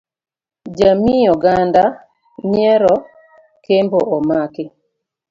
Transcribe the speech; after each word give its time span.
Jamii 0.77 1.29
oganda 1.33 1.83
nyiero 2.49 2.93
Kembo 3.63 3.99
omaki. 4.15 4.65